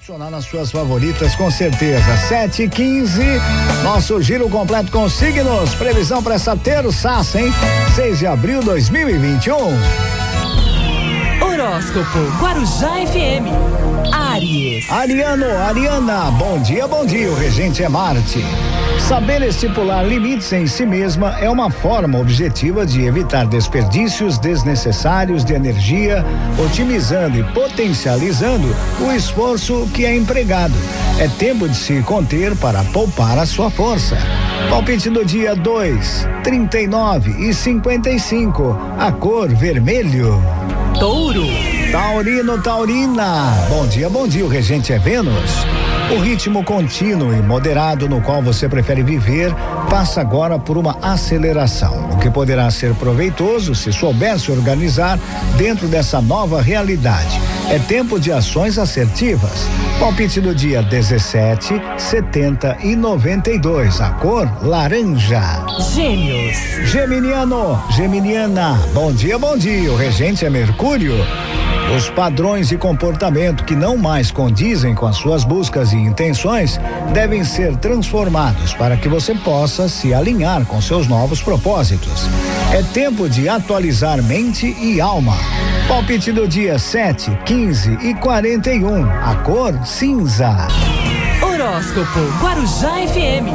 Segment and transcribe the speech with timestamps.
[0.00, 2.16] Adicionar nas suas favoritas, com certeza.
[2.26, 3.20] 7 e 15
[3.84, 5.74] nosso giro completo com signos.
[5.74, 7.52] Previsão para essa terça, hein?
[7.94, 9.56] 6 de abril de 2021.
[11.42, 13.52] Horóscopo Guarujá FM.
[14.10, 14.90] Aries.
[14.90, 17.30] Ariano, Ariana, bom dia, bom dia.
[17.30, 18.42] O regente é Marte.
[19.08, 25.52] Saber estipular limites em si mesma é uma forma objetiva de evitar desperdícios desnecessários de
[25.52, 26.24] energia,
[26.58, 28.68] otimizando e potencializando
[29.00, 30.74] o esforço que é empregado.
[31.18, 34.16] É tempo de se conter para poupar a sua força.
[34.68, 38.78] Palpite do dia 2, 39 e 55.
[38.98, 40.40] A cor vermelho.
[40.98, 41.46] Touro.
[41.90, 43.52] Taurino, Taurina.
[43.68, 44.44] Bom dia, bom dia.
[44.44, 45.66] O regente é Vênus.
[46.12, 49.54] O ritmo contínuo e moderado no qual você prefere viver
[49.88, 55.20] passa agora por uma aceleração, o que poderá ser proveitoso se souber se organizar
[55.56, 57.40] dentro dessa nova realidade.
[57.70, 59.68] É tempo de ações assertivas.
[60.00, 64.00] Palpite do dia 17, 70 e 92.
[64.00, 65.64] A cor laranja.
[65.94, 66.56] Gêmeos.
[66.90, 68.80] Geminiano, Geminiana.
[68.92, 69.92] Bom dia, bom dia.
[69.92, 71.14] O regente é Mercúrio.
[71.96, 76.80] Os padrões de comportamento que não mais condizem com as suas buscas e intenções
[77.12, 82.28] devem ser transformados para que você possa se alinhar com seus novos propósitos.
[82.72, 85.36] É tempo de atualizar mente e alma.
[85.88, 89.10] Palpite do dia 7, 15 e 41.
[89.10, 90.68] A cor cinza.
[91.42, 93.50] Horóscopo Guarujá FM.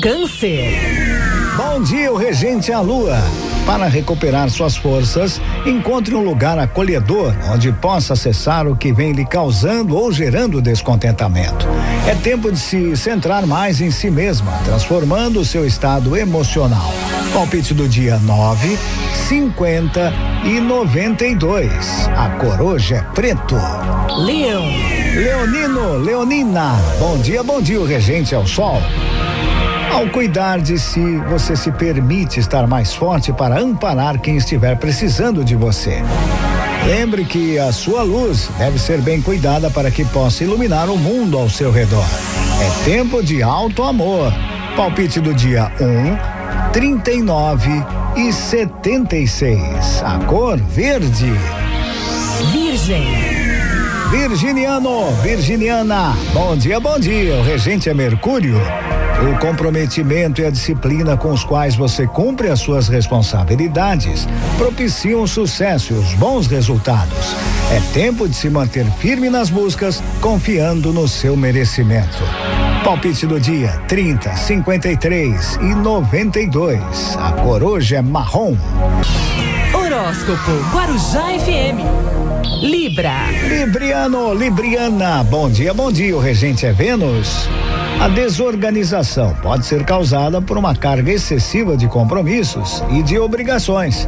[0.00, 1.13] Câncer.
[1.56, 3.16] Bom dia, o regente a lua.
[3.64, 9.24] Para recuperar suas forças, encontre um lugar acolhedor onde possa acessar o que vem lhe
[9.24, 11.68] causando ou gerando descontentamento.
[12.08, 16.92] É tempo de se centrar mais em si mesma, transformando o seu estado emocional.
[17.32, 18.76] Palpite do dia 9,
[19.28, 20.12] 50
[20.44, 22.08] e 92.
[22.16, 23.54] A cor hoje é preto.
[24.18, 24.64] Leão.
[25.14, 26.72] Leonino, Leonina.
[26.98, 27.80] Bom dia, bom dia.
[27.80, 28.82] O regente é o sol.
[29.94, 35.44] Ao cuidar de si, você se permite estar mais forte para amparar quem estiver precisando
[35.44, 36.02] de você.
[36.84, 41.38] Lembre que a sua luz deve ser bem cuidada para que possa iluminar o mundo
[41.38, 42.04] ao seu redor.
[42.60, 44.32] É tempo de alto amor.
[44.76, 47.70] Palpite do dia 1, 39
[48.16, 50.02] e 76.
[50.04, 51.32] A cor verde.
[52.50, 53.06] Virgem.
[54.10, 56.16] Virginiano, Virginiana.
[56.32, 57.36] Bom dia, bom dia.
[57.36, 58.60] O regente é Mercúrio.
[59.22, 64.26] O comprometimento e a disciplina com os quais você cumpre as suas responsabilidades
[64.58, 67.34] propiciam o sucesso e os bons resultados.
[67.70, 72.18] É tempo de se manter firme nas buscas, confiando no seu merecimento.
[72.84, 77.16] Palpite do dia: 30, 53 e 92.
[77.16, 78.56] A cor hoje é marrom.
[79.72, 81.80] Horóscopo Guarujá FM.
[82.62, 83.30] Libra.
[83.48, 85.24] Libriano, Libriana.
[85.24, 86.16] Bom dia, bom dia.
[86.16, 87.48] O regente é Vênus.
[88.00, 94.06] A desorganização pode ser causada por uma carga excessiva de compromissos e de obrigações.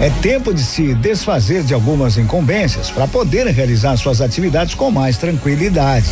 [0.00, 5.16] É tempo de se desfazer de algumas incumbências para poder realizar suas atividades com mais
[5.16, 6.06] tranquilidade.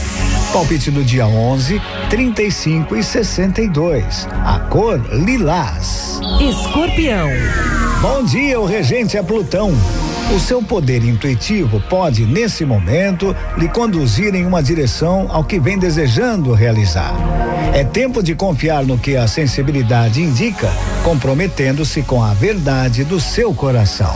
[0.52, 4.28] Palpite do dia 11, 35 e 62.
[4.44, 6.20] A cor lilás.
[6.40, 7.28] Escorpião.
[8.00, 9.72] Bom dia, o regente é Plutão.
[10.32, 15.78] O seu poder intuitivo pode, nesse momento, lhe conduzir em uma direção ao que vem
[15.78, 17.14] desejando realizar.
[17.72, 20.70] É tempo de confiar no que a sensibilidade indica,
[21.04, 24.14] comprometendo-se com a verdade do seu coração.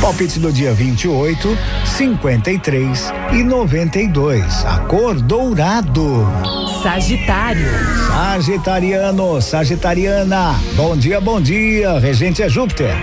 [0.00, 4.64] Palpite do dia 28, 53 e 92.
[4.64, 6.26] A cor dourado.
[6.82, 7.68] Sagitário.
[8.06, 10.54] Sagitariano, Sagitariana.
[10.74, 11.98] Bom dia, bom dia.
[11.98, 12.94] Regente é Júpiter.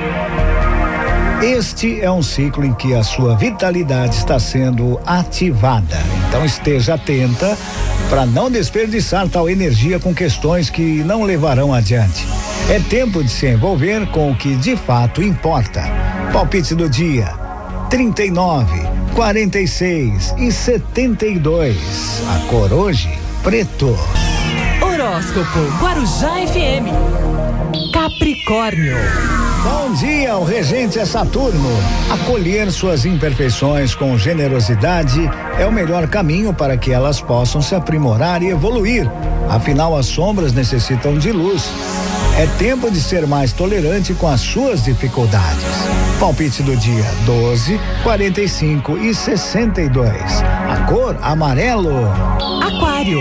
[1.42, 5.98] Este é um ciclo em que a sua vitalidade está sendo ativada.
[6.28, 7.56] Então esteja atenta
[8.09, 12.26] para não desperdiçar tal energia com questões que não levarão adiante.
[12.70, 15.84] É tempo de se envolver com o que de fato importa.
[16.34, 17.31] Palpite do dia:
[17.92, 18.81] 39,
[19.14, 21.78] 46 e 72.
[22.28, 23.09] A cor hoje,
[23.44, 23.96] preto.
[24.82, 27.94] Horóscopo Guarujá FM.
[27.94, 29.47] Capricórnio.
[29.69, 31.69] Bom dia, o regente é Saturno.
[32.09, 35.29] Acolher suas imperfeições com generosidade
[35.59, 39.11] é o melhor caminho para que elas possam se aprimorar e evoluir.
[39.49, 41.69] Afinal, as sombras necessitam de luz.
[42.40, 45.66] É tempo de ser mais tolerante com as suas dificuldades.
[46.17, 50.08] Palpite do dia 12, 45 e 62.
[50.70, 52.08] A cor amarelo.
[52.66, 53.20] Aquário.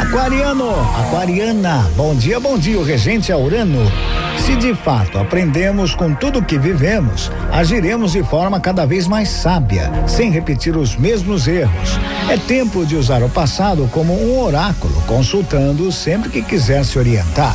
[0.00, 1.90] Aquariano, aquariana.
[1.94, 2.78] Bom dia, bom dia.
[2.78, 3.92] O regente é Urano.
[4.38, 9.90] Se de fato aprendemos com tudo que vivemos, agiremos de forma cada vez mais sábia,
[10.06, 11.98] sem repetir os mesmos erros.
[12.28, 17.54] É tempo de usar o passado como um oráculo, consultando sempre que quiser se orientar.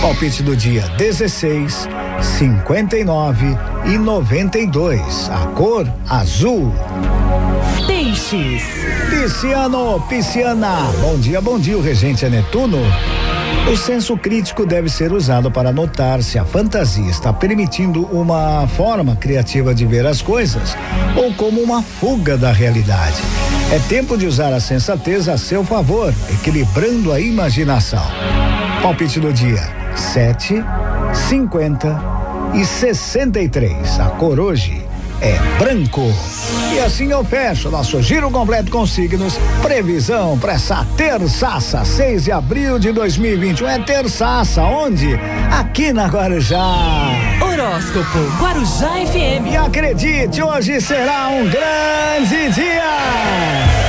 [0.00, 1.88] Palpite do dia 16,
[2.20, 3.46] 59
[3.86, 5.30] e 92.
[5.30, 6.72] A cor azul.
[8.08, 8.62] Peixes.
[9.10, 10.90] Pisciano, pisciana.
[11.02, 11.76] Bom dia, bom dia.
[11.76, 12.78] O regente é Netuno.
[13.70, 19.14] O senso crítico deve ser usado para notar se a fantasia está permitindo uma forma
[19.14, 20.74] criativa de ver as coisas
[21.16, 23.18] ou como uma fuga da realidade.
[23.70, 28.06] É tempo de usar a sensatez a seu favor, equilibrando a imaginação.
[28.82, 29.62] Palpite do dia:
[29.94, 30.64] 7,
[31.28, 32.02] 50
[32.54, 34.00] e 63.
[34.00, 34.87] A cor hoje
[35.20, 36.02] é branco.
[36.72, 39.38] E assim eu fecho nosso giro completo com signos.
[39.62, 43.68] Previsão para essa terçaça, 6 de abril de 2021.
[43.68, 45.18] É terçaça, onde?
[45.50, 47.10] Aqui na Guarujá.
[47.40, 49.52] Horóscopo Guarujá FM.
[49.52, 53.87] E acredite, hoje será um grande dia.